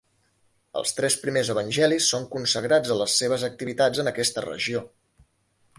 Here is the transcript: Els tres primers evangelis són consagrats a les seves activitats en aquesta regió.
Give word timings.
Els 0.79 0.93
tres 0.99 1.17
primers 1.25 1.51
evangelis 1.55 2.07
són 2.15 2.25
consagrats 2.33 2.95
a 2.95 2.99
les 3.03 3.19
seves 3.23 3.47
activitats 3.51 4.05
en 4.05 4.13
aquesta 4.15 4.47
regió. 4.49 4.85